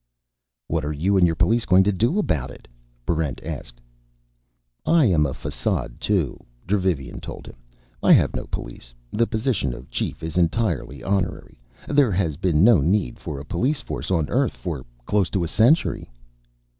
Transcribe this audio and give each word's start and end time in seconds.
"What 0.65 0.83
are 0.83 0.91
you 0.91 1.15
and 1.15 1.27
your 1.27 1.35
police 1.35 1.63
going 1.63 1.83
to 1.83 1.91
do 1.91 2.17
about 2.17 2.49
it?" 2.49 2.67
Barrent 3.05 3.39
asked. 3.43 3.79
"I 4.83 5.05
am 5.05 5.25
façade, 5.25 5.99
too," 5.99 6.43
Dravivian 6.65 7.21
told 7.21 7.45
him. 7.45 7.57
"I 8.01 8.11
have 8.13 8.35
no 8.35 8.47
police. 8.47 8.95
The 9.11 9.27
position 9.27 9.75
of 9.75 9.91
Chief 9.91 10.23
is 10.23 10.39
entirely 10.39 11.03
honorary. 11.03 11.59
There 11.87 12.13
has 12.13 12.35
been 12.35 12.63
no 12.63 12.79
need 12.81 13.17
of 13.17 13.27
a 13.27 13.45
police 13.45 13.81
force 13.81 14.09
on 14.09 14.27
Earth 14.29 14.53
for 14.53 14.83
close 15.05 15.29
to 15.29 15.43
a 15.43 15.47
century." 15.47 16.09